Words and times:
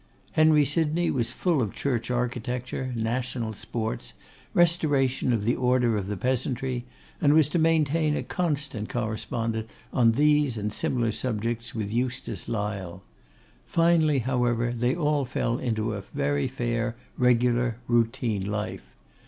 Henry 0.31 0.65
Sydney 0.65 1.11
was 1.11 1.29
full 1.29 1.61
of 1.61 1.75
church 1.75 2.09
architecture, 2.09 2.91
national 2.95 3.53
sports, 3.53 4.13
restoration 4.51 5.31
of 5.31 5.45
the 5.45 5.55
order 5.55 5.95
of 5.95 6.07
the 6.07 6.17
Peasantry, 6.17 6.85
and 7.21 7.35
was 7.35 7.47
to 7.49 7.59
maintain 7.59 8.15
a 8.17 8.23
constant 8.23 8.89
correspondence 8.89 9.69
on 9.93 10.13
these 10.13 10.57
and 10.57 10.73
similar 10.73 11.11
subjects 11.11 11.75
with 11.75 11.93
Eustace 11.93 12.47
Lyle. 12.47 13.03
Finally, 13.67 14.17
however, 14.17 14.71
they 14.73 14.95
all 14.95 15.23
fell 15.23 15.59
into 15.59 15.93
a 15.93 16.01
very 16.15 16.47
fair, 16.47 16.95
regular, 17.15 17.77
routine 17.87 18.43
life. 18.49 18.95